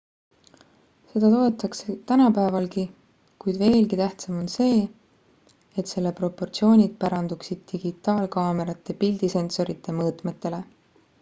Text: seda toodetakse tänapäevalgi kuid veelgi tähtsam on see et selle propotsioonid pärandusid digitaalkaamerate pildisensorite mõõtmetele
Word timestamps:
seda 1.09 1.29
toodetakse 1.33 1.95
tänapäevalgi 2.11 2.85
kuid 3.43 3.59
veelgi 3.63 3.99
tähtsam 3.99 4.39
on 4.45 4.49
see 4.53 4.79
et 5.83 5.91
selle 5.93 6.13
propotsioonid 6.21 6.95
pärandusid 7.05 7.63
digitaalkaamerate 7.73 8.97
pildisensorite 9.05 9.95
mõõtmetele 10.03 10.63